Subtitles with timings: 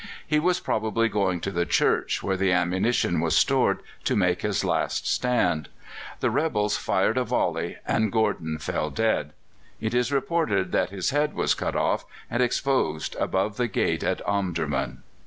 [0.25, 4.63] He was probably going to the church, where the ammunition was stored, to make his
[4.65, 5.69] last stand.
[6.21, 9.31] The rebels fired a volley, and Gordon fell dead.
[9.79, 14.27] It is reported that his head was cut off and exposed above the gate at
[14.27, 15.03] Omdurman.